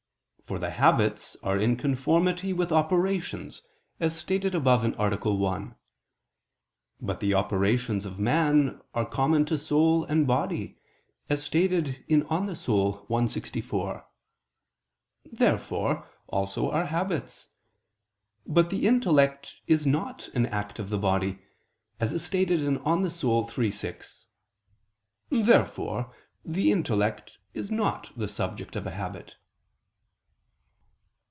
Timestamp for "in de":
12.09-12.33